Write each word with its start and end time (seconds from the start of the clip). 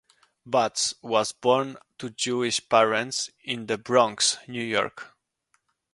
Butts 0.47 0.95
was 1.03 1.31
born 1.31 1.77
to 1.99 2.09
Jewish 2.09 2.67
parents 2.69 3.29
in 3.43 3.67
the 3.67 3.77
Bronx, 3.77 4.39
New 4.47 4.63
York. 4.63 5.15